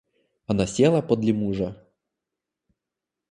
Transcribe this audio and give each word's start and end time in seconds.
Она 0.47 0.65
села 0.65 1.01
подле 1.03 1.31
мужа. 1.31 1.69